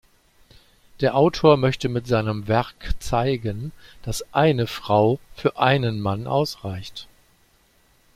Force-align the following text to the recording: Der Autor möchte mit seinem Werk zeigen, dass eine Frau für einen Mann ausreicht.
Der 1.01 1.15
Autor 1.15 1.57
möchte 1.57 1.87
mit 1.87 2.07
seinem 2.07 2.47
Werk 2.47 2.95
zeigen, 2.97 3.71
dass 4.01 4.25
eine 4.33 4.65
Frau 4.65 5.19
für 5.35 5.59
einen 5.59 6.01
Mann 6.01 6.25
ausreicht. 6.25 7.07